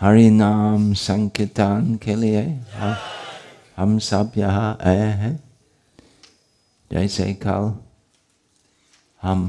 हरि 0.00 0.28
नाम 0.30 0.92
संकीर्तन 0.94 1.98
के 2.02 2.14
लिए 2.14 2.42
हम 3.76 3.98
सब 3.98 4.32
यहाँ 4.36 4.78
आए 4.82 5.10
हैं 5.20 5.34
जैसे 6.90 7.32
कल 7.42 7.72
हम 9.22 9.42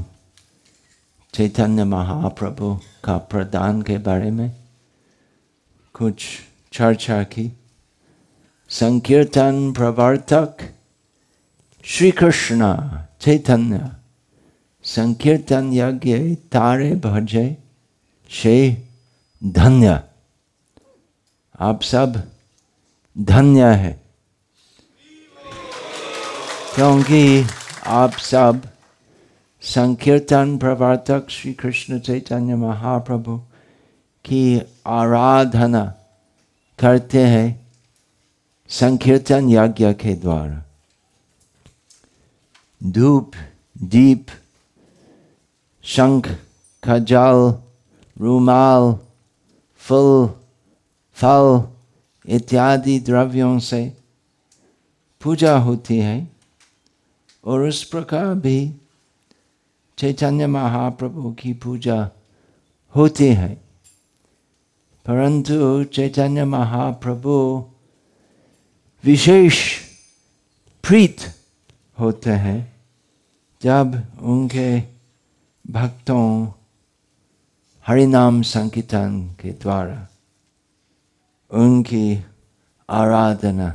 चैतन्य 1.33 1.83
महाप्रभु 1.83 2.73
का 3.03 3.17
प्रदान 3.31 3.81
के 3.81 3.97
बारे 4.09 4.31
में 4.31 4.49
कुछ 5.95 6.27
चर्चा 6.73 7.21
की 7.33 7.51
संकीर्तन 8.71 9.71
प्रवर्तक 9.77 10.69
श्री 11.85 12.11
कृष्ण 12.11 12.73
चैतन्य 13.21 13.89
संकीर्तन 14.85 15.73
यज्ञ 15.73 16.35
तारे 16.51 16.93
भजे 17.03 17.49
शे 18.31 18.55
धन्य 19.43 19.99
आप 21.61 21.81
सब 21.81 22.31
धन्य 23.17 23.65
है। 23.65 24.01
क्योंकि 26.75 27.45
आप 27.87 28.11
सब 28.11 28.69
संकीर्तन 29.61 30.57
प्रवर्तक 30.57 31.29
श्री 31.29 31.53
कृष्ण 31.53 31.99
चैतन्य 31.99 32.55
महाप्रभु 32.55 33.37
की 34.25 34.61
आराधना 34.87 35.95
करते 36.79 37.25
हैं 37.25 37.71
संकीर्तन 38.69 39.49
यज्ञ 39.49 39.93
के 39.93 40.13
द्वारा। 40.13 40.65
धूप, 42.83 43.31
दीप, 43.83 44.25
शंख, 45.83 46.29
खजाल, 46.83 47.55
रुमाल, 48.21 48.99
फूल 49.77 50.40
फल, 51.21 51.67
इत्यादि 52.25 52.99
द्रव्यों 52.99 53.59
से 53.59 53.97
पूजा 55.21 55.57
होती 55.57 55.97
है। 55.97 56.31
और 57.45 57.61
उस 57.61 57.83
प्रकार 57.83 58.33
भी 58.33 58.81
चैतन्य 59.97 60.47
महाप्रभु 60.47 61.31
की 61.31 61.53
पूजा 61.53 62.09
होती 62.95 63.25
है। 63.25 63.55
परंतु 65.05 65.83
चैतन्य 65.83 66.45
महाप्रभु 66.45 67.65
विशेष 69.03 69.79
प्रीत 70.87 71.17
होते 71.99 72.29
हैं, 72.29 72.75
जब 73.61 74.13
उनके 74.21 74.79
भक्तों 75.71 76.51
हरिनाम 77.87 78.41
संकीर्तन 78.41 79.35
के 79.39 79.49
द्वारा 79.51 80.07
उनकी 81.51 82.25
आराधना 82.89 83.69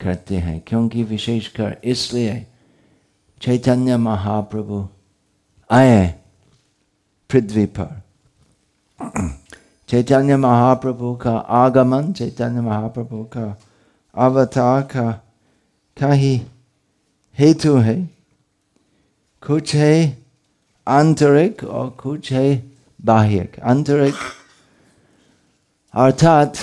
करते 0.00 0.36
हैं, 0.36 0.60
क्योंकि 0.66 1.02
विशेषकर 1.04 1.76
इसलिए 1.84 2.46
चैतन्य 3.42 3.96
महाप्रभु 3.96 4.88
आए 5.70 6.06
पृथ्वी 7.30 7.66
पर। 7.66 8.00
चैतन्य 9.88 10.36
महाप्रभु 10.36 11.14
का 11.16 11.36
आगमन, 11.36 12.12
चैतन्य 12.12 12.60
महाप्रभु 12.60 13.22
का 13.24 13.56
अवतार 14.14 14.82
का 14.82 15.10
का 15.96 16.12
ही 16.12 16.42
हेतु 17.38 17.76
है। 17.76 17.96
कुछ 19.42 19.74
है 19.74 20.18
आंतरिक 20.86 21.64
और 21.64 21.90
कुछ 21.90 22.32
है 22.32 22.72
बाह्यक। 23.04 23.60
आंतरिक 23.60 24.14
अर्थात 25.94 26.56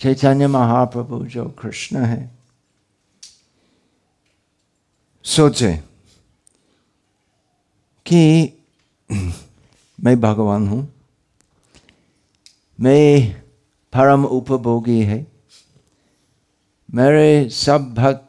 चैतन्य 0.00 0.46
महाप्रभु 0.46 1.24
जो 1.26 1.44
कृष्ण 1.58 2.04
है। 2.04 2.30
सोचे 5.24 5.72
कि 8.06 8.20
मैं 9.98 10.20
भगवान 10.20 10.68
हूँ। 10.68 10.82
मैं 12.78 13.42
परम 13.92 14.24
उपभोगी 14.24 15.00
है। 15.00 15.26
मेरे 16.88 17.48
सब 17.48 17.92
भक्त, 17.94 18.28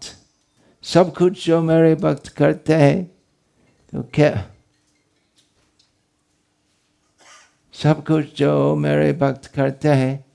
सब 0.84 1.14
कुछ 1.16 1.46
जो 1.46 1.62
मेरे 1.62 1.96
भक्त 1.96 2.28
करते 2.28 2.76
हैं 2.76 3.06
तो 3.94 4.04
क्या 4.14 4.34
सब 7.74 8.06
कुछ 8.06 8.36
जो 8.38 8.76
मेरे 8.76 9.14
भक्त 9.14 9.46
करते 9.46 9.90
हैं 9.90 10.31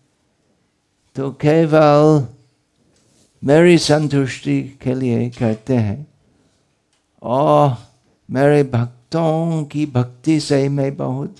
तो 1.16 1.30
केवल 1.30 2.26
मेरी 3.44 3.78
संतुष्टि 3.78 4.62
के 4.62 4.94
लिए 4.94 5.30
करते 5.30 5.76
हैं। 5.76 6.06
और 7.22 7.76
मेरे 8.30 8.62
भक्तों 8.62 9.64
की 9.64 9.86
भक्ति 9.86 10.40
से 10.40 10.68
मैं 10.68 10.96
बहुत 10.96 11.36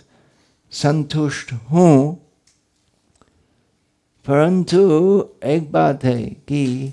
संतुष्ट 0.70 1.53
हूँ। 1.53 2.14
परंतु 4.26 4.78
एक 5.44 5.72
बात 5.72 6.04
है 6.04 6.22
कि 6.22 6.93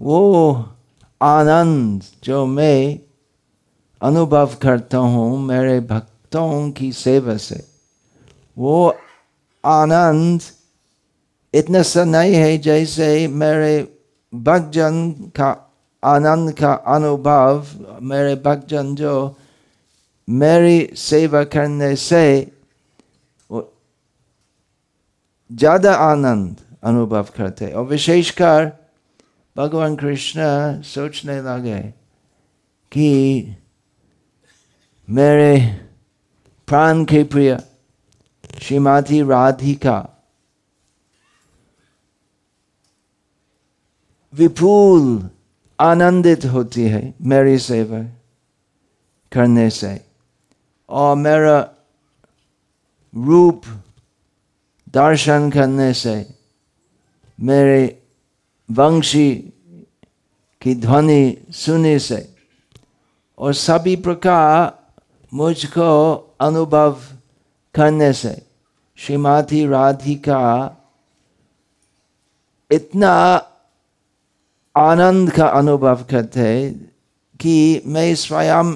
वो 0.00 0.54
आनंद 1.22 2.02
जो 2.24 2.46
मैं 2.46 2.98
अनुभव 4.02 4.54
करता 4.62 4.98
हूँ 4.98 5.40
मेरे 5.40 5.80
भक्तों 5.80 6.70
की 6.70 6.92
सेवा 6.92 7.36
से, 7.36 7.68
वो 8.58 8.94
आनंद 9.64 10.40
इतना 11.54 11.82
सा 11.82 12.04
नहीं 12.04 12.34
है 12.34 12.56
जैसे 12.58 13.26
मेरे 13.34 13.76
भक्तजन 14.32 15.12
का 15.36 15.50
आनंद 16.02 16.52
का 16.52 16.72
अनुभव 16.88 17.66
मेरे 18.02 18.34
भक्तजन 18.44 18.94
जो 18.94 19.14
मेरी 20.28 20.78
सेवा 20.96 21.42
करने 21.46 21.94
से 21.98 22.24
ज़्यादा 25.50 25.94
आनंद 25.94 26.56
अनुभव 26.84 27.26
करते 27.36 27.70
और 27.72 27.86
विशेषकर 27.86 28.66
भगवान 29.56 29.96
कृष्ण 29.96 30.40
सोचने 30.84 31.40
लगे 31.42 31.80
कि 32.92 33.08
मेरे 35.08 35.56
प्राण 36.68 37.04
के 37.04 37.22
प्रिय 37.24 37.56
श्रीमती 38.62 39.20
राधिका 39.22 39.98
विपुल 44.38 45.30
आनंदित 45.80 46.44
होती 46.44 46.82
है, 46.82 47.14
मेरी 47.22 47.58
सेवा 47.58 48.02
करने 49.32 49.70
से। 49.70 50.06
और 50.88 51.16
मेरा 51.16 51.58
रूप 53.14 53.62
दर्शन 54.88 55.50
करने 55.50 55.92
से, 55.94 56.34
मेरे 57.40 58.02
वंशी 58.70 59.52
की 60.60 60.74
ध्वनि 60.74 61.36
सुने 61.50 61.98
से, 61.98 62.36
और 63.38 63.52
सभी 63.52 63.96
प्रकार 63.96 64.78
मुझको 65.34 66.14
अनुभव 66.40 67.00
करने 67.74 68.12
से 68.12 68.42
श्रीमती 68.96 69.66
राधिका, 69.66 70.76
इतना 72.70 73.14
आनंद 74.76 75.30
का 75.30 75.46
अनुभव 75.48 76.04
करते 76.10 76.70
कि 77.40 77.82
मैं 77.86 78.14
स्वयं 78.14 78.74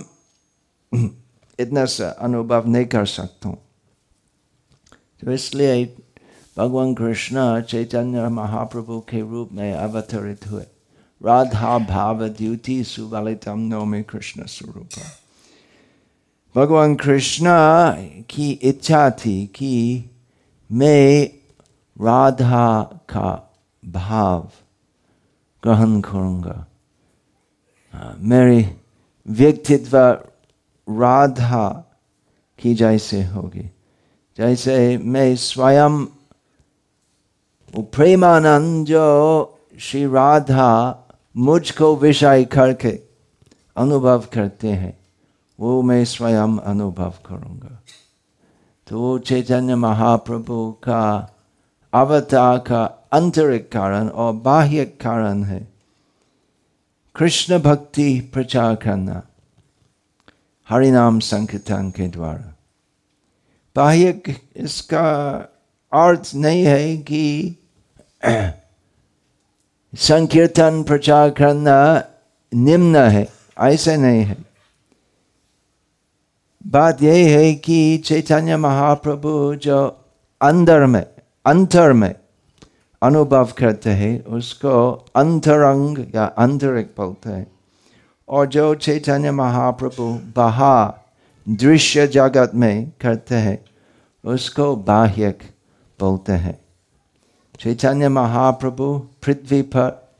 इतना 1.59 1.85
सा 1.85 2.09
अनुभव 2.09 2.67
नहीं 2.67 2.87
कर 2.87 3.07
सकता 3.07 3.49
हूँ। 3.49 3.59
तो 5.23 5.33
इसलिए 5.33 5.85
भगवान 6.59 6.95
कृष्ण 6.95 7.61
चैतन्य 7.61 8.29
महाप्रभु 8.29 9.01
के 9.01 9.21
रूप 9.21 9.53
में 9.53 9.73
अवतरित 9.73 10.47
हुए। 10.47 10.65
राधा 11.23 11.79
भाव 11.79 12.29
द्युति 12.29 12.85
सुबालितम 12.85 13.59
नौमी 13.59 14.03
कृष्ण 14.03 14.47
स्वरूप। 14.47 14.89
भगवान 16.57 16.95
कृष्ण 16.95 17.47
की 18.31 18.51
इच्छा 18.51 19.11
थी 19.11 19.47
कि 19.47 20.05
मैं 20.73 21.29
राधा 21.97 22.83
का 23.09 23.53
भाव 23.85 24.51
ग्रहण 25.65 26.01
करूँगा। 26.01 26.67
मेरी 28.19 28.77
व्यक्तित्व 29.27 29.99
राधा 30.89 31.95
की 32.59 32.75
जैसे 32.75 33.25
होगी। 33.25 33.71
जैसे 34.37 34.99
मैं 34.99 35.37
स्वयं 35.37 36.05
प्रेमानंद 37.77 38.87
जो 38.87 39.59
श्री 39.81 40.07
राधा 40.07 40.99
मुझको 41.37 41.97
विषय 41.97 42.45
करके 42.45 43.01
अनुभव 43.77 44.25
करते 44.33 44.69
हैं, 44.69 44.99
वो 45.61 45.83
मैं 45.83 46.05
स्वयं 46.05 46.59
अनुभव 46.59 47.15
करूँगा। 47.27 47.83
तो 48.87 49.19
चैतन्य 49.19 49.75
महाप्रभु 49.75 50.73
का 50.73 51.31
अवतार 51.93 52.59
का 52.59 53.02
आंतरिक 53.13 53.73
कारण 53.73 54.09
और 54.09 54.33
बाह्य 54.33 54.85
कारण 54.85 55.45
है। 55.45 55.69
कृष्ण 57.15 57.59
भक्ति 57.59 58.31
प्रचार 58.35 58.75
करना, 58.75 59.23
हरिनाम 60.69 61.19
संकीर्तन 61.19 61.91
के 61.91 62.09
द्वारा। 62.09 62.55
बाह्य 63.77 64.23
इसका 64.57 65.11
अर्थ 65.93 66.33
नहीं 66.35 66.65
है 66.65 66.97
कि 66.97 67.57
संकीर्तन 69.95 70.83
प्रचार 70.83 71.31
करना 71.31 72.05
निम्न 72.55 72.97
है, 72.97 73.29
ऐसे 73.59 73.97
नहीं 73.97 74.23
है। 74.23 74.37
बात 76.67 77.03
यह 77.03 77.39
है 77.39 77.55
कि 77.55 77.99
चैतन्य 77.99 78.57
महाप्रभु 78.57 79.55
जो 79.55 80.05
अंदर 80.43 80.87
में, 80.87 81.07
अंतर 81.47 81.93
में 81.93 82.15
अनुभव 83.03 83.53
करते 83.59 83.91
हैं, 83.91 84.25
उसको 84.25 85.07
अंतरंग 85.17 86.15
या 86.15 86.25
अंतरिक 86.25 86.87
बोलते 86.87 87.31
हैं। 87.31 87.53
और 88.29 88.47
जो 88.47 88.75
चैतन्य 88.75 89.31
महाप्रभु 89.31 90.19
बहा 90.37 90.99
दृश्य 91.49 92.07
जगत 92.07 92.53
में 92.55 92.93
करते 93.01 93.35
हैं, 93.35 93.65
उसको 94.25 94.77
बाह्यक 94.77 95.39
बोलते 96.01 96.33
हैं। 96.33 96.61
चैतन्य 97.61 98.09
महाप्रभु 98.09 98.99
पृथ्वी 99.23 99.63
पर 99.63 100.13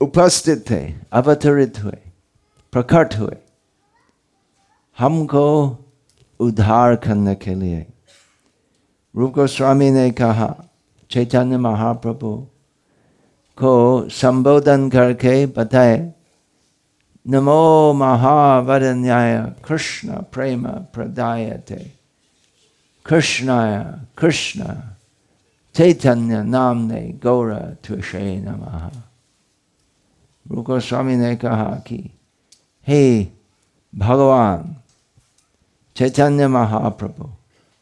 उपस्थित 0.00 0.70
थे, 0.70 0.94
अवतरित 1.12 1.78
हुए, 1.84 1.98
प्रकट 2.72 3.14
हुए, 3.18 3.36
हमको 4.98 5.78
उद्धार 6.40 6.96
करने 6.96 7.34
के 7.34 7.54
लिए। 7.54 7.86
रूप 9.16 9.32
गोस्वामी 9.32 9.90
ने 9.90 10.10
कहा 10.10 10.64
चैतन्य 11.10 11.56
महाप्रभु 11.56 12.46
को 13.56 14.08
संबोधन 14.08 14.90
करके 14.90 15.46
बताए, 15.46 16.12
नमो 17.28 17.92
महावरन्याय, 17.92 19.52
कृष्ण 19.68 20.12
प्रेम 20.12 20.68
प्रदायते। 20.68 21.92
कृष्णाय, 23.06 23.98
कृष्ण, 24.18 24.74
चैतन्य 25.74 26.42
नाम 26.42 26.78
ने 26.78 27.18
गौर 27.22 27.54
तुषे 27.54 28.36
नम। 28.36 28.90
रूप 30.54 30.66
स्वामी 30.70 31.16
ने 31.16 31.36
कहा 31.36 31.64
कि, 31.64 32.10
हे 32.88 33.28
भगवान, 33.94 34.76
चैतन्य 35.96 36.48
महाप्रभु, 36.48 37.30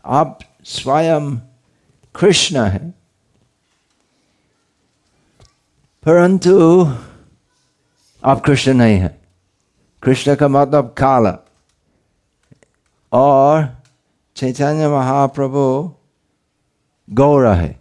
आप 0.07 0.39
स्वयं 0.65 1.37
कृष्ण 2.15 2.65
है। 2.65 3.06
परंतु 6.07 6.85
आप 8.25 8.41
कृष्ण 8.41 8.75
नहीं 8.75 8.99
है। 8.99 9.23
कृष्ण 10.03 10.35
का 10.35 10.49
मतलब 10.49 10.95
काला। 10.99 11.39
और 13.13 13.83
चैतन्य 14.37 14.89
महाप्रभु 14.89 15.95
गौर 17.11 17.49
है। 17.49 17.81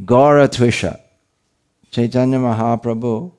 गौर 0.00 0.46
त्विषा। 0.46 0.96
चैतन्य 1.92 2.38
महाप्रभु 2.38 3.32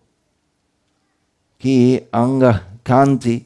की 1.62 1.98
अंग 1.98 2.44
कांति 2.86 3.46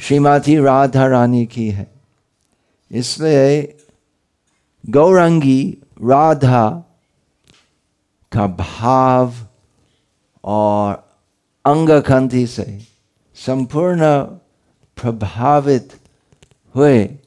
श्रीमती 0.00 0.56
राधा 0.56 1.06
रानी 1.06 1.46
की 1.46 1.70
है। 1.70 1.92
इसलिए 2.90 3.78
गौरंगी 4.86 5.81
राधा 6.04 6.84
का 8.32 8.46
भाव 8.46 9.34
और 10.44 10.94
अंग 11.64 12.02
कांति 12.02 12.46
से 12.46 12.86
संपूर्ण 13.34 14.22
प्रभावित 15.00 16.00
हुए 16.74 17.18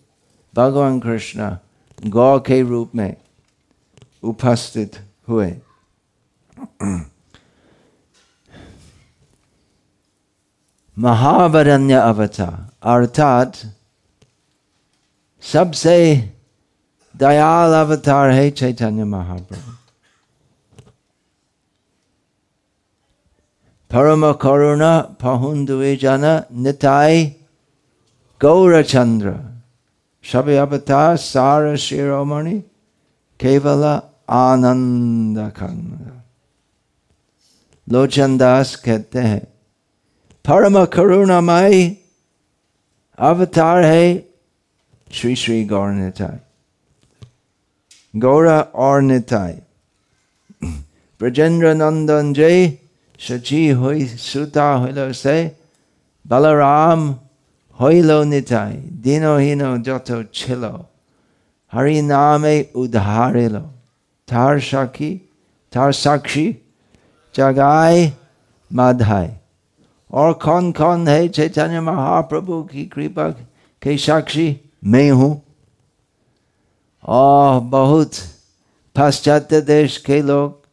भगवान 0.56 1.00
कृष्ण 1.00 1.58
गौ 2.06 2.40
के 2.40 2.62
रूप 2.62 2.92
में 2.96 3.16
उपस्थित 4.24 5.08
हुए। 5.30 5.62
महावरण्य 10.98 11.94
अवतार, 11.94 12.70
अर्थात 12.84 13.58
सबसे 15.42 16.35
अवतार 17.22 18.30
है 18.30 18.50
चैतन्य 18.52 19.04
महाप्रभु 19.04 19.72
परम 23.92 24.32
करुणा 24.42 24.92
पहुंदुए 25.24 25.96
जन 25.96 26.24
निताय 26.64 27.24
गौरचंद्र 28.42 29.34
सब 30.26 30.50
अवतार 30.50 31.16
सार 31.18 31.76
शिरोमणि 31.86 32.60
केवल 33.40 33.84
आनंद 34.36 35.40
खंड 35.58 36.12
लोचन 37.88 38.38
दास 38.38 38.76
कहते 38.86 39.20
हैं 39.20 39.44
परम 40.46 40.84
करुणामय 40.96 41.90
अवतार 43.18 43.84
है 43.84 44.18
Shri 45.08 45.36
Shri 45.36 45.64
Gaur 45.66 45.90
Nitai 45.92 46.40
Gaura 48.18 48.72
Arnitai. 48.74 49.62
Brajendra 51.20 51.76
Nandan 51.76 52.34
Jay, 52.34 52.80
Shachi 53.18 53.74
Hoi 53.76 54.06
Suta 54.06 54.80
Hoilo 54.80 55.14
Se, 55.14 55.54
Balaram 56.28 57.20
Hoilo 57.80 58.24
Nitai, 58.26 59.02
Dino 59.02 59.38
Hino 59.38 59.84
Joto 59.84 60.32
Chilo, 60.32 60.88
Hariname 61.74 62.72
Udharilo, 62.72 63.70
Tar 64.26 64.58
Shaki, 64.58 65.22
Tar 65.72 65.90
Sakshi, 65.90 66.58
Jagai 67.34 68.14
Madhai. 68.72 69.40
और 70.12 70.34
कौन 70.40 70.72
कौन 70.72 71.08
है 71.08 71.28
चैतन्य 71.28 71.80
महाप्रभु 71.82 72.62
की 72.72 72.86
कृपा 72.94 73.28
के 73.84 73.98
साक्षी 73.98 74.48
मैं 74.86 75.10
हूँ 75.12 75.45
और 77.06 77.60
बहुत 77.60 78.12
पाश्चात्य 78.96 79.62
देश 79.62 79.98
के 79.98 80.22
लोग 80.22 80.66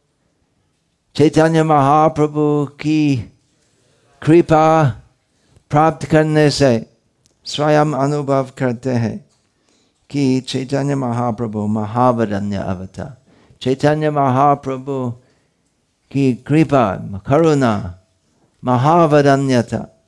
चैतन्य 1.15 1.63
महाप्रभु 1.63 2.65
की 2.65 3.31
कृपा 4.21 4.89
प्राप्त 5.69 6.05
करने 6.05 6.49
से 6.49 6.93
स्वयं 7.45 7.93
अनुभव 7.93 8.49
करते 8.57 8.89
हैं 8.89 9.25
कि 10.09 10.41
चैतन्य 10.41 10.95
महाप्रभु 10.95 11.67
महावरण्य 11.67 12.55
अवतार। 12.55 13.17
चैतन्य 13.61 14.09
महाप्रभु 14.09 15.11
की 16.11 16.33
कृपा, 16.33 16.95
करुणा, 17.27 17.99
महावरण्यता 18.63 20.03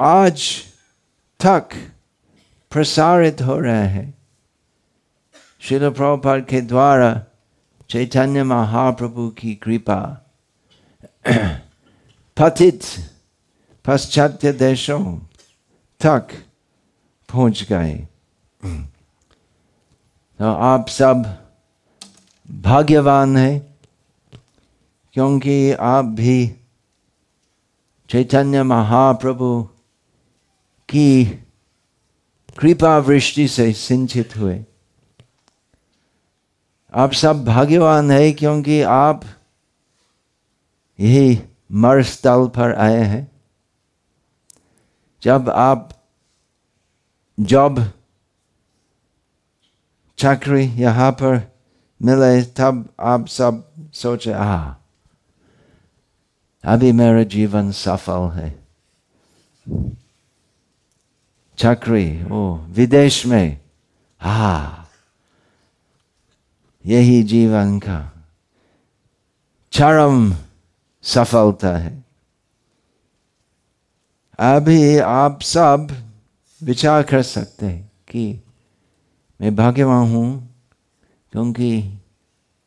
आज 0.00 0.58
तक 1.40 1.68
प्रसारित 2.70 3.42
हो 3.42 3.58
रहे 3.58 3.88
हैं। 3.88 4.21
शिल 5.62 5.88
प्रभुपाद 5.90 6.44
के 6.44 6.60
द्वारा 6.60 7.10
चैतन्य 7.90 8.42
महाप्रभु 8.44 9.28
की 9.30 9.54
कृपा 9.54 9.98
पतित 12.36 12.82
पाश्चात्य 13.84 14.52
देशों 14.52 15.02
तक 16.00 16.32
पहुँच 17.28 17.62
गए 17.70 17.94
तो 20.40 20.52
आप 20.62 20.88
सब 20.88 21.22
भाग्यवान 22.48 23.36
हैं 23.36 23.60
क्योंकि 25.16 25.72
आप 25.72 26.04
भी 26.18 26.36
चैतन्य 28.10 28.62
महाप्रभु 28.62 29.52
की 30.88 31.24
कृपा 32.58 32.98
वृष्टि 32.98 33.48
से 33.48 33.72
सिंचित 33.72 34.36
हुए 34.36 34.58
आप 36.94 37.12
सब 37.12 37.44
भाग्यवान 37.44 38.10
है 38.10 38.32
क्योंकि 38.32 38.82
आप 38.82 39.22
यही 41.00 41.42
मर 41.72 42.02
स्थल 42.02 42.48
पर 42.48 42.74
आए 42.74 43.02
हैं। 43.02 43.32
जब 45.22 45.50
आप 45.50 46.08
जॉब 47.40 47.92
चाकरी 50.18 50.64
यहाँ 50.64 51.12
पर 51.12 51.52
मिले, 52.02 52.42
तब 52.42 52.88
आप 53.00 53.26
सब 53.26 53.72
सोचे 53.92 54.32
आ 54.32 54.74
अभी 56.64 56.92
मेरा 56.92 57.22
जीवन 57.22 57.72
सफल 57.72 58.30
है। 58.30 58.64
चाकरी, 61.58 62.24
ओ, 62.32 62.54
विदेश 62.54 63.26
में 63.26 63.60
हा 64.20 64.78
यही 66.84 67.22
जीवन 67.22 67.78
का। 67.78 67.98
चरम 69.72 70.34
सफलता 71.04 71.76
है। 71.76 72.04
अभी 74.38 74.98
आप 74.98 75.40
सब 75.42 75.96
विचार 76.62 77.02
कर 77.02 77.22
सकते 77.22 77.66
हैं 77.66 77.90
कि 78.08 78.40
मैं 79.40 79.54
भाग्यवान 79.56 80.08
हूँ, 80.08 80.48
क्योंकि 81.32 82.00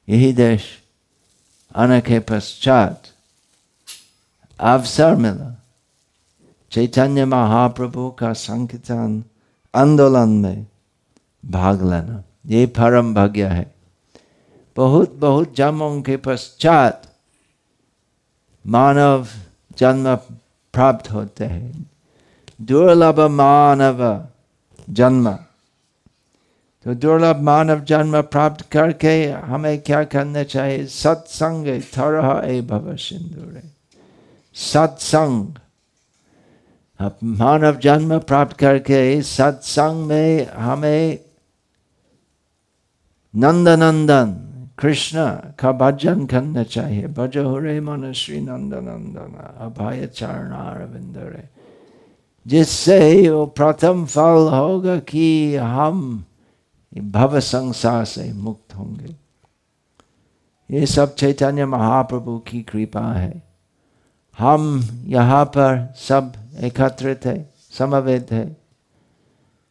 यही 0.07 0.31
देश 0.33 0.63
आने 1.75 2.01
के 2.01 2.19
पश्चात 2.19 3.03
अवसर 4.59 5.15
मिला। 5.15 5.51
चैतन्य 6.71 7.25
महाप्रभु 7.25 8.09
का 8.11 8.33
संकीर्तन 8.33 9.23
आंदोलन 9.73 10.29
में 10.29 10.67
भाग 11.45 11.81
लेना, 11.83 12.23
ये 12.45 12.65
परम 12.67 13.13
भाग्य 13.13 13.47
है। 13.47 13.74
बहुत 14.75 15.13
बहुत 15.13 15.55
जन्मों 15.55 16.01
के 16.01 16.17
पश्चात 16.17 17.13
मानव 18.67 19.27
जन्म 19.77 20.15
प्राप्त 20.73 21.11
होते 21.11 21.45
हैं। 21.45 21.91
दुर्लभ 22.61 23.19
मानव 23.19 24.27
जन्म। 24.89 25.31
तो 26.85 26.93
दुर्लभ 26.93 27.39
मानव 27.39 27.79
जन्म 27.79 28.21
प्राप्त 28.21 28.61
करके 28.71 29.31
हमें 29.31 29.81
क्या 29.81 30.03
करना 30.03 30.43
चाहिए? 30.43 30.85
सत्संग 30.85 31.81
थरह 31.81 32.41
ए 32.45 32.61
भव 32.61 32.95
सिंदूर 32.95 33.61
सत्संग 34.55 35.53
मानव 37.23 37.79
जन्म 37.79 38.19
प्राप्त 38.19 38.57
करके 38.57 39.21
सत्संग 39.21 40.05
में 40.05 40.47
हमें 40.47 41.19
नंदनंदन 43.35 44.44
कृष्ण 44.77 45.25
का 45.59 45.71
भजन 45.71 46.25
करना 46.25 46.63
चाहिए 46.63 47.07
भज 47.07 47.37
हो 47.37 47.57
रे 47.59 47.79
मन 47.81 48.11
श्री 48.11 48.39
नंद 48.41 48.73
नंदन 48.73 49.35
अभय 49.65 50.05
चरणारविंद 50.07 51.17
रे 51.17 51.47
जिससे 52.45 53.29
वो 53.29 53.45
प्रथम 53.57 54.05
फल 54.05 54.49
होगा 54.53 54.97
कि 55.09 55.55
हम 55.55 56.01
भव 56.91 57.39
संसार 57.39 58.03
से 58.05 58.31
मुक्त 58.33 58.75
होंगे 58.75 59.15
ये 60.69 60.85
सब 60.85 61.15
चैतन्य 61.15 61.65
महाप्रभु 61.65 62.37
की 62.47 62.61
कृपा 62.63 63.11
है 63.13 63.41
हम 64.37 64.81
यहाँ 65.07 65.43
पर 65.45 65.87
सब 65.99 66.31
एकत्रित 66.63 67.25
है 67.25 67.37
समवेत 67.71 68.31
है 68.31 68.45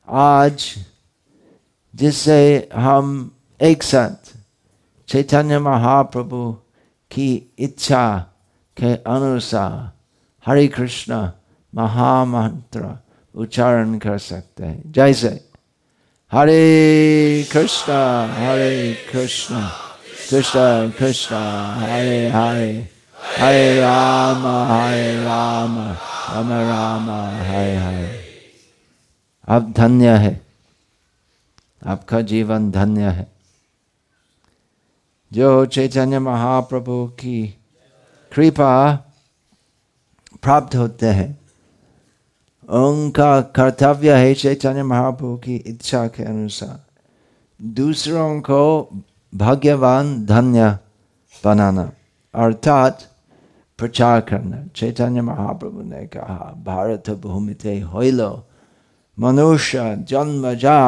आज 0.08 0.64
जिससे 1.94 2.68
हम 2.74 3.30
एक 3.60 3.82
साथ 3.82 4.33
चैतन्य 5.08 5.58
महाप्रभु 5.58 6.52
की 7.10 7.54
इच्छा 7.58 8.18
के 8.76 8.94
अनुसार 8.94 9.92
हरे 10.46 10.68
कृष्ण 10.68 11.30
महामंत्र 11.74 12.98
उच्चारण 13.34 13.98
कर 13.98 14.18
सकते 14.18 14.64
हैं। 14.64 14.92
जैसे 14.92 15.48
हरे 16.32 17.46
कृष्ण 17.52 17.92
हरे 18.30 18.96
कृष्ण 19.12 19.68
कृष्ण 20.30 20.90
कृष्ण, 20.90 21.34
हरे 21.76 22.28
हरे 22.28 22.88
हरे 23.38 23.80
राम 23.80 24.46
हरे 24.72 25.24
राम 25.24 25.78
राम 25.78 26.52
राम, 26.52 27.10
हरे 27.50 27.76
हरे। 27.76 28.24
आप 29.48 29.70
धन्य 29.70 30.10
है। 30.10 30.46
आपका 31.86 32.20
जीवन 32.20 32.70
धन्य 32.70 33.02
है। 33.02 33.33
जो 35.34 35.64
चैतन्य 35.66 36.18
महाप्रभु 36.18 37.06
की 37.20 37.42
कृपा 38.32 38.74
प्राप्त 40.42 40.74
होते 40.76 41.06
हैं 41.06 41.28
उनका 42.68 43.40
कर्तव्य 43.56 44.14
है 44.14 44.34
चैतन्य 44.34 44.82
महाप्रभु 44.82 45.36
की 45.36 45.56
इच्छा 45.56 46.06
के 46.06 46.24
अनुसार 46.24 46.78
दूसरों 47.60 48.40
को 48.40 48.62
भाग्यवान 49.32 50.14
धन्य 50.26 50.70
बनाना 51.44 51.90
अर्थात 52.34 53.08
प्रचार 53.78 54.20
करना 54.20 54.64
चैतन्य 54.76 55.22
महाप्रभु 55.22 55.82
ने 55.82 56.06
कहा 56.06 56.52
भारत 56.64 57.10
भूमि 57.22 57.54
थे 57.64 57.78
होलो 57.82 58.32
मनुष्य 59.18 59.94
जन्म 60.08 60.52
जा 60.56 60.80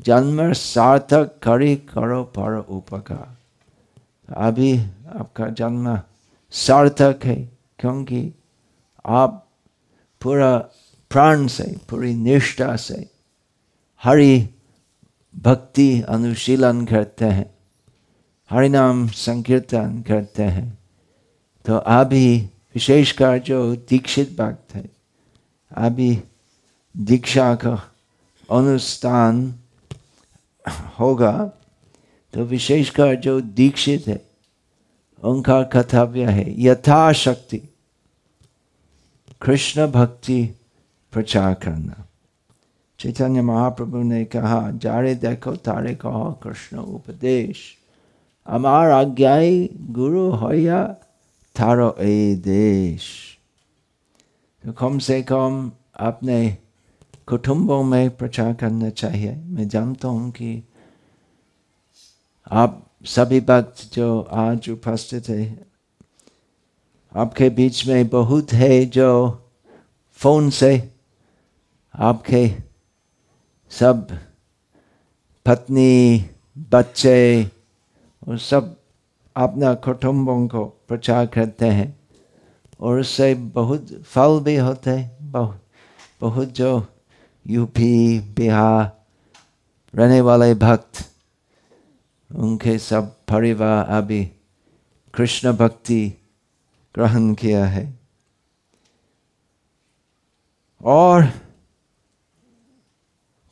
जन्म 0.00 0.52
सार्थक 0.52 1.38
करी 1.42 1.74
करो 1.88 2.22
पर 2.36 2.56
उपकार 2.58 3.37
अभी 4.36 4.78
आपका 5.08 5.46
जन्म 5.48 6.00
सार्थक 6.50 7.20
है, 7.24 7.36
क्योंकि 7.78 8.32
आप 9.06 9.48
पूरा 10.22 10.56
प्राण 11.10 11.46
से, 11.46 11.76
पूरी 11.90 12.14
निष्ठा 12.14 12.76
से 12.76 13.10
हरि 14.02 14.48
भक्ति 15.36 16.02
अनुशीलन 16.02 16.84
करते 16.84 17.24
हैं, 17.24 17.50
हरि 18.50 18.68
नाम 18.68 19.08
संकीर्तन 19.08 20.02
करते 20.02 20.42
हैं। 20.42 20.78
तो 21.64 21.76
अभी 21.76 22.38
विशेषकर 22.74 23.38
जो 23.38 23.76
दीक्षित 23.76 24.36
भक्त 24.40 24.74
है, 24.74 24.90
अभी 25.76 26.22
दीक्षा 26.96 27.54
का 27.54 27.74
अनुष्ठान 28.50 29.54
होगा 31.00 31.52
तो 32.38 32.44
विशेषकर 32.44 33.14
जो 33.14 33.40
दीक्षित 33.40 34.06
है 34.06 34.26
उनका 35.22 35.62
कर्तव्य 35.62 36.24
है, 36.24 36.62
यथाशक्ति, 36.62 37.62
कृष्ण 39.42 39.86
भक्ति 39.86 40.54
प्रचार 41.12 41.54
करना। 41.54 42.06
चैतन्य 42.98 43.42
महाप्रभु 43.42 43.98
ने 43.98 44.24
कहा 44.24 44.70
जारे 44.70 45.14
देखो, 45.14 45.56
तारे 45.56 45.94
कहो, 45.94 46.40
कृष्ण 46.42 46.78
उपदेश। 46.78 47.76
अमार 48.46 48.90
आज्ञाई 48.90 49.70
गुरु 49.74 50.30
हो 50.30 50.52
या 50.52 50.96
थारो 51.60 51.96
ए 52.00 52.34
देश। 52.34 53.02
तो 54.64 54.72
कम 54.72 54.98
से 54.98 55.22
कम 55.22 55.72
अपने 55.96 56.56
कुटुंबों 57.26 57.82
में 57.82 58.16
प्रचार 58.16 58.54
करना 58.54 58.90
चाहिए। 58.90 59.36
मैं 59.36 59.68
जानता 59.68 60.08
हूँ 60.08 60.30
कि 60.30 60.67
आप 62.50 62.84
सभी 63.04 63.40
भक्त 63.40 63.94
जो 63.94 64.20
आज 64.20 64.70
उपस्थित 64.70 65.28
है, 65.28 65.66
आपके 67.16 67.48
बीच 67.50 67.86
में 67.86 68.08
बहुत 68.08 68.52
है 68.52 68.86
जो 68.86 69.10
फ़ोन 70.12 70.50
से 70.50 70.92
आपके 71.94 72.48
सब 73.70 74.18
पत्नी, 75.46 76.24
बच्चे 76.58 77.50
और 78.28 78.38
सब 78.38 78.76
अपना 79.36 79.74
कुटुंबों 79.74 80.48
को 80.48 80.64
प्रचार 80.64 81.26
करते 81.26 81.66
हैं 81.66 82.00
और 82.80 83.00
उससे 83.00 83.34
बहुत 83.34 83.86
फल 84.02 84.40
भी 84.40 84.56
होते 84.56 84.90
हैं 84.90 85.32
बहुत 85.32 85.62
बहुत 86.20 86.48
जो 86.48 86.86
यूपी, 87.46 88.18
बिहार 88.20 89.04
रहने 89.94 90.20
वाले 90.20 90.54
भक्त 90.54 91.04
उनके 92.30 92.78
सब 92.78 93.10
परिवार 93.28 93.86
अभी 93.88 94.24
कृष्ण 95.14 95.52
भक्ति 95.52 96.00
ग्रहण 96.94 97.32
किया 97.34 97.64
है। 97.66 97.86
और 100.80 101.28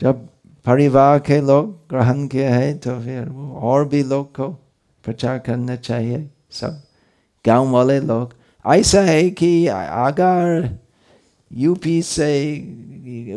जब 0.01 0.27
परिवार 0.67 1.19
के 1.19 1.41
लोग 1.41 1.71
ग्रहण 1.91 2.27
किया 2.27 2.55
है 2.55 2.73
तो 2.79 2.99
फिर 3.01 3.29
और 3.63 3.89
भी 3.89 4.03
लोग 4.03 4.35
को 4.37 4.49
प्रचार 5.05 5.39
करना 5.39 5.77
चाहिए। 5.77 6.29
सब 6.51 6.83
गाँव 7.45 7.71
वाले 7.71 7.99
लोग, 8.01 8.35
ऐसा 8.65 9.01
है 9.01 9.31
कि 9.31 9.67
अगर 9.67 10.79
यूपी 11.51 12.01
से, 12.03 12.31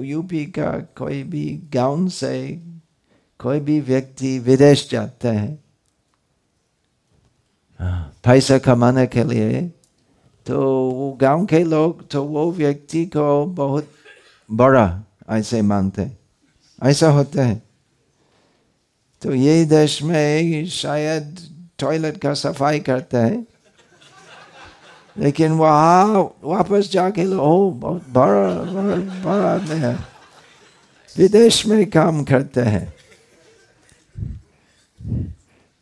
यूपी 0.03 0.45
का 0.45 0.71
कोई 0.97 1.23
भी 1.23 1.45
गाँव 1.73 2.07
से 2.09 2.31
कोई 3.39 3.59
भी 3.59 3.79
व्यक्ति 3.79 4.37
विदेश 4.39 4.89
जाता 4.91 5.29
है 5.29 5.57
पैसा 8.23 8.57
कमाने 8.57 9.05
के 9.07 9.23
लिए 9.23 9.61
तो 10.47 10.59
वो 10.91 11.11
गाँव 11.21 11.45
के 11.45 11.63
लोग 11.63 12.07
तो 12.09 12.23
वो 12.23 12.51
व्यक्ति 12.51 13.05
को 13.05 13.45
बहुत 13.45 13.91
बड़ा 14.49 14.85
ऐसे 15.29 15.61
मानते 15.61 16.09
ऐसा 16.83 17.09
होता 17.09 17.43
है 17.43 17.61
तो 19.21 19.33
यही 19.33 19.65
देश 19.65 20.01
में 20.03 20.65
शायद 20.65 21.37
टॉयलेट 21.79 22.17
का 22.17 22.33
सफ़ाई 22.33 22.79
करता 22.79 23.19
है 23.25 23.45
लेकिन 25.17 25.51
वहाँ 25.51 26.21
वापस 26.43 26.91
जाके 26.91 27.23
लो 27.23 27.41
ओ 27.41 27.71
बहुत 27.71 28.09
बड़ा 28.09 28.53
बड़ा 28.73 28.95
बड़ा 29.23 29.51
आदमी 29.51 29.79
है 29.79 29.97
विदेश 31.15 31.65
में 31.65 31.89
काम 31.89 32.23
करते 32.23 32.61
हैं 32.61 32.98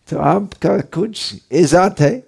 तो 0.10 0.20
आपका 0.20 0.80
कुछ 0.80 1.36
इज़्ज़त 1.52 1.96
है? 2.00 2.20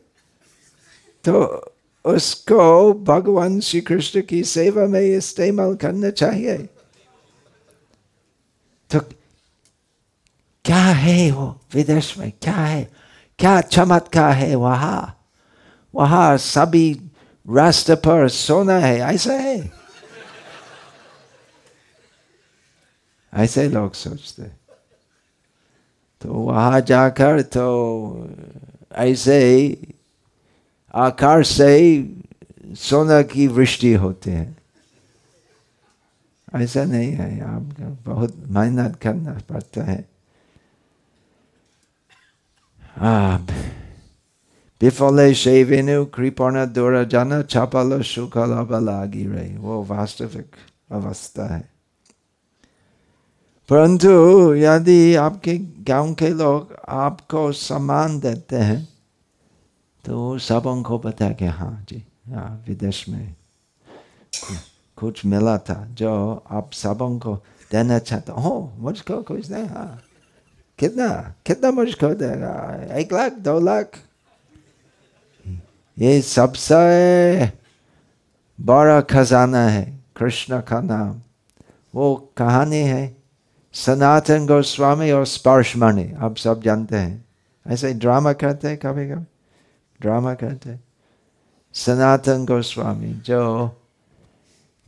तो 1.23 1.65
उसको 2.05 2.93
भगवान 2.93 3.59
श्री 3.59 3.81
कृष्ण 3.81 4.21
की 4.21 4.43
सेवा 4.43 4.85
में 4.85 5.01
इस्तेमाल 5.01 5.75
करना 5.75 6.09
चाहिए। 6.09 6.57
तो 8.89 8.99
क्या 10.65 10.83
है 10.83 11.31
वो 11.31 11.61
विदेश 11.73 12.17
में? 12.17 12.31
क्या 12.31 12.55
है? 12.55 12.91
क्या 13.39 13.61
चमत्कार 13.61 14.31
है 14.31 14.55
वहाँ? 14.55 15.15
वहाँ 15.95 16.37
सभी 16.37 17.01
रास्ते 17.49 17.95
पर 17.95 18.29
सोना 18.29 18.77
है, 18.77 18.99
ऐसा 18.99 19.33
है? 19.33 19.71
ऐसे 23.33 23.69
लोग 23.69 23.93
सोचते 23.93 24.58
तो 26.21 26.33
वहाँ 26.33 26.81
जाकर 26.81 27.41
तो 27.41 27.65
ऐसे 28.93 29.37
आकार 30.93 31.43
से 31.43 31.67
ही 31.77 32.23
सोना 32.75 33.21
की 33.21 33.47
वृष्टि 33.47 33.93
होती 33.93 34.31
है। 34.31 34.55
ऐसा 36.55 36.83
नहीं 36.83 37.11
है, 37.11 37.39
आपको 37.41 38.11
बहुत 38.11 38.35
मेहनत 38.47 38.95
करना 38.95 39.39
पड़ता 39.49 39.83
है। 39.83 40.09
विफले 44.81 45.33
शेवेनु 45.33 46.05
कृपण 46.05 46.65
दूर 46.65 47.03
जन 47.03 47.43
छपल 47.49 48.01
सुखल 48.01 48.83
लागी 48.85 49.25
रही। 49.27 49.57
वो 49.57 49.83
वास्तविक 49.83 50.55
अवस्था 50.91 51.55
है। 51.55 51.78
परंतु 53.69 54.09
यदि 54.55 55.15
आपके 55.15 55.57
गाँव 55.57 56.13
के 56.13 56.29
लोग 56.29 56.75
आपको 56.89 57.51
सम्मान 57.51 58.19
देते 58.19 58.55
हैं 58.55 58.87
तो 60.05 60.39
सब 60.39 60.65
उनको 60.65 60.99
बता 60.99 61.29
कि 61.29 61.45
हाँ 61.45 61.85
जी 61.89 62.07
हाँ 62.29 62.63
विदेश 62.67 63.09
में 63.09 63.35
कुछ 64.97 65.25
मिला 65.25 65.57
था 65.57 65.87
जो 65.91 66.43
आप 66.51 66.71
सबों 66.73 67.19
को 67.19 67.35
देना 67.71 67.99
चाहते 67.99 68.31
हो। 68.31 68.73
मुझको 68.77 69.23
कुछ 69.23 69.51
नहीं 69.51 69.65
हाँ। 69.65 70.01
कितना 70.79 71.35
कितना 71.45 71.71
मुझको 71.71 72.09
देगा? 72.09 72.53
एक 72.97 73.13
लाख, 73.13 73.33
दो 73.33 73.59
लाख? 73.59 73.91
ये 75.99 76.21
सबसे 76.21 77.51
बड़ा 78.61 79.01
खजाना 79.01 79.61
है, 79.67 79.99
कृष्ण 80.17 80.61
का 80.61 80.81
नाम। 80.81 81.21
वो 81.95 82.33
कहानी 82.37 82.77
है 82.77 83.18
सनातन 83.73 84.45
गोस्वामी 84.45 85.11
और 85.11 85.25
स्पर्श 85.25 85.77
मणि 85.77 86.11
आप 86.11 86.37
सब 86.37 86.61
जानते 86.61 86.95
हैं। 86.95 87.25
ऐसे 87.67 87.87
ही 87.87 87.93
ड्रामा 87.93 88.33
करते 88.33 88.67
हैं 88.67 88.77
कभी 88.77 89.09
कभी। 89.09 89.23
ड्रामा 90.01 90.33
करते 90.33 90.79
सनातन 91.73 92.45
गोस्वामी, 92.45 93.13
जो 93.13 93.65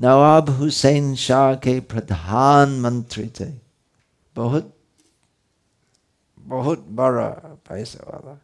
नवाब 0.02 0.50
हुसैन 0.50 1.16
शाह 1.16 1.54
के 1.54 1.80
प्रधानमंत्री 1.80 3.32
थे। 3.40 3.54
बहुत 4.36 4.78
बहुत 6.40 6.86
बड़ा 6.90 7.30
पैसा 7.70 8.12
वाला। 8.14 8.42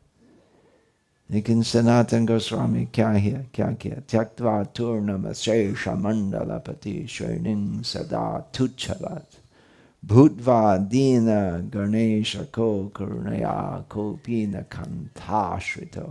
लेकिन 1.31 1.61
सनातन 1.61 2.25
गोस्वामी 2.25 2.85
क्या 2.85 3.09
है, 3.09 3.47
क्या 3.53 3.71
किया? 3.71 4.01
त्यक्वा 4.09 4.63
तूर्णम 4.63 5.33
शेष 5.33 5.87
मंडलपति 5.87 7.07
श्रेणिंग 7.09 7.81
सदा 7.81 8.51
तुच्छलत। 8.57 9.36
गणेश 11.73 12.35
को 12.53 12.69
करुणया 12.95 13.57
कोपी 13.91 14.45
न 14.47 14.61
कंथाश्रितो 14.71 16.09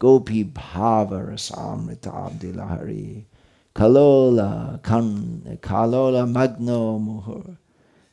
गोपी 0.00 0.42
भाव 0.56 1.14
रसामृताब्दि 1.30 2.52
लहरी 2.56 3.26
Kalola 3.74 4.80
kan 4.84 5.58
Kalola 5.60 6.32
magno 6.32 6.96
muhur 6.96 7.56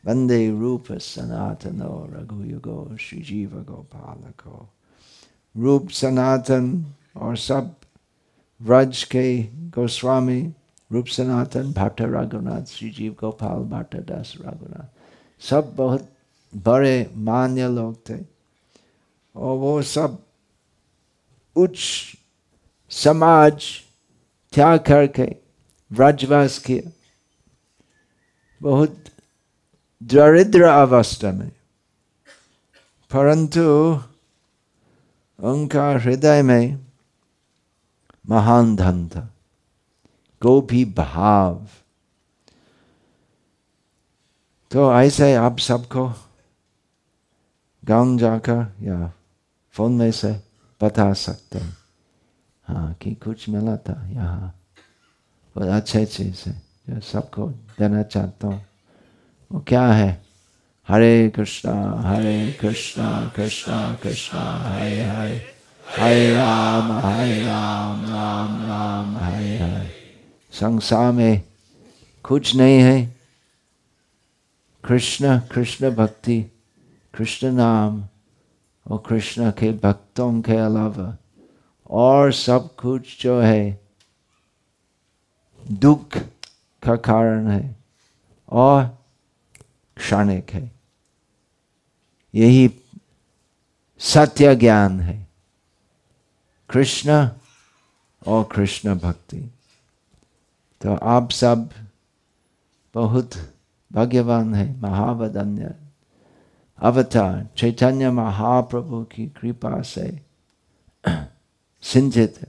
Vande 0.03 0.59
rupa 0.59 0.93
sanatano 0.93 2.09
raghuyugo 2.09 2.97
Jiva 2.97 3.63
gopalako 3.63 4.67
Rup 5.55 5.91
sanatan 5.91 6.95
सब 7.13 7.75
व्रज 8.61 9.03
के 9.11 9.43
गोस्वामी 9.75 10.53
रूप 10.91 11.05
सनातन, 11.05 11.73
भट्ट 11.73 12.01
रघुनाथ, 12.01 12.63
श्री 12.63 12.89
जीव 12.89 13.15
गोपाल, 13.19 13.59
भट्ट 13.59 13.95
दास 13.95 14.33
रघुनाथ। 14.41 14.87
सब 15.43 15.75
बहुत 15.75 16.09
बड़े 16.55 17.11
मान्य 17.15 17.67
लोग 17.67 18.09
थे। 18.09 18.25
और 19.35 19.57
वो 19.57 19.81
सब 19.81 20.25
उच्च 21.55 22.15
समाज 22.89 23.65
त्याग 24.53 24.79
करके 24.79 25.35
व्रजवास 25.91 26.59
किया 26.59 26.91
बहुत 28.61 29.03
दरिद्र 30.03 30.63
अवस्था 30.63 31.31
में। 31.31 31.51
परंतु 33.11 33.61
उनका 35.39 35.89
हृदय 35.89 36.41
में 36.41 36.85
महान 38.29 38.75
धन 38.75 39.07
था। 39.07 39.33
गोभी 40.41 40.85
भाव। 40.85 41.67
तो 44.71 44.93
ऐसे 44.99 45.35
आप 45.35 45.59
सबको 45.59 46.13
गाँव 47.85 48.17
जाकर 48.17 48.73
या 48.81 49.13
फ़ोन 49.71 49.91
में 49.91 50.11
से 50.11 50.31
बता 50.83 51.13
सकते 51.13 51.57
हैं। 51.57 51.77
हाँ 52.67 52.93
कि 52.93 53.15
कुछ 53.15 53.49
मिला 53.49 53.77
था 53.77 54.09
यहाँ। 54.09 54.55
बहुत 55.55 55.69
अच्छे 55.69 56.05
चीज़ 56.05 56.49
है, 56.49 56.61
जो 56.89 56.99
सबको 56.99 57.49
देना 57.49 58.03
चाहता 58.03 58.47
हूँ। 58.47 58.65
वो 59.51 59.65
क्या 59.67 59.87
है? 59.87 60.25
हरे 60.87 61.29
कृष्णा 61.29 62.01
हरे 62.01 62.57
कृष्णा 62.61 63.33
कृष्णा 63.35 63.95
कृष्णा, 63.95 64.41
हरे 64.57 65.03
हरे। 65.03 65.45
हरे 65.97 66.35
राम 66.35 66.91
हरे 66.91 67.45
राम 67.45 68.05
राम 68.05 68.67
राम, 68.67 69.17
हरे 69.17 69.57
हरे। 69.57 69.80
संसार 70.51 71.11
में 71.11 71.41
कुछ 72.23 72.55
नहीं 72.55 72.79
है। 72.79 73.15
कृष्ण 74.83 75.39
कृष्ण 75.39 75.95
भक्ति, 75.95 76.45
कृष्ण 77.13 77.51
नाम 77.51 78.03
और 78.91 79.03
कृष्ण 79.07 79.51
के 79.51 79.71
भक्तों 79.71 80.41
के 80.41 80.55
अलावा 80.55 81.17
और 81.89 82.33
सब 82.33 82.75
कुछ 82.75 83.23
जो 83.23 83.41
है, 83.41 83.81
दुख 85.71 86.17
का 86.83 86.95
कारण 86.95 87.47
है 87.47 87.75
और 88.49 89.05
क्षणिक 89.97 90.49
है। 90.49 90.71
यही 92.35 92.71
सत्य 93.99 94.55
ज्ञान 94.55 95.01
है। 95.01 95.27
कृष्ण 96.69 97.29
और 98.27 98.43
कृष्ण 98.43 98.95
भक्ति। 98.95 99.51
तो 100.81 100.95
आप 100.95 101.31
सब 101.31 101.69
बहुत 102.95 103.35
भाग्यवान 103.91 104.53
है, 104.55 104.79
महावदन्य। 104.81 105.75
अवतार 106.79 107.47
चैतन्य 107.57 108.11
महाप्रभु 108.11 109.03
की 109.03 109.27
कृपा 109.27 109.81
से 109.81 110.07
सिंचित 111.83 112.39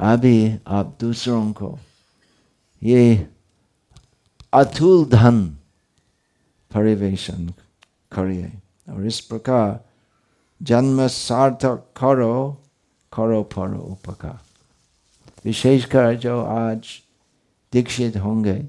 अभी 0.00 0.58
आप 0.66 0.96
दूसरों 1.00 1.52
को 1.52 1.78
ये 2.82 3.28
अतुल 4.52 5.04
धन 5.04 5.44
परिवेशन 6.70 7.46
करिए 8.12 8.52
और 8.90 9.06
इस 9.06 9.20
प्रकार 9.20 9.84
जन्म 10.60 11.06
सार्थक 11.08 11.86
करो 11.96 12.62
करो 13.12 13.42
परो 13.42 13.80
उपकार। 13.82 14.40
विशेषकर 15.44 16.14
जो 16.14 16.42
आज 16.42 16.86
दीक्षित 17.72 18.16
होंगे। 18.16 18.68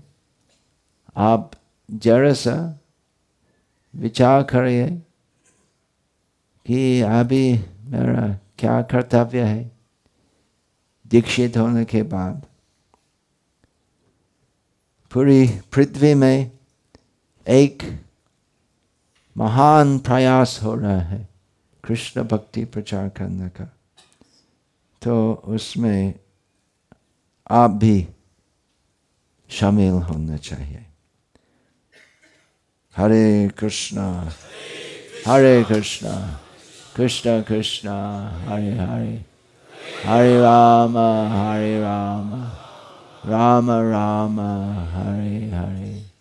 आप 1.16 1.52
जरा 1.92 2.34
सा 2.34 2.80
विचार 3.96 4.44
करिए 4.44 4.90
कि 6.66 7.02
अभी 7.02 7.54
मेरा 7.80 8.40
क्या 8.58 8.82
कर्तव्य 8.82 9.44
है 9.44 9.72
दीक्षित 11.08 11.58
होने 11.58 11.86
के 11.86 12.04
बाद। 12.04 12.46
पूरी 15.14 15.48
पृथ्वी 15.48 16.14
में 16.14 16.52
एक 17.48 18.04
महान 19.38 20.00
प्रयास 20.00 20.60
हो 20.64 20.76
रहा 20.76 21.00
है 21.00 21.30
कृष्ण 21.84 22.24
भक्ति 22.24 22.66
प्रचार 22.66 23.10
करने 23.10 23.50
का। 23.50 23.66
तो 25.02 25.34
उसमें 25.34 26.14
आप 27.51 27.71
भी 27.71 28.08
शामिल 29.49 29.91
होना 29.91 30.38
चाहिए 30.38 30.86
हरे 32.97 33.49
Krishna 33.60 34.08
Hare 35.25 35.63
Krishna, 35.63 36.39
Krishna 36.93 37.43
Krishna, 37.43 38.31
Hare 38.45 38.75
Hare, 38.75 39.19
Hare 40.03 40.39
Rama, 40.39 41.29
Hare 41.29 41.81
Rama, 41.81 42.51
Rama 43.23 43.84
Rama, 43.84 44.88
Hare 44.93 45.49
Hare. 45.49 46.14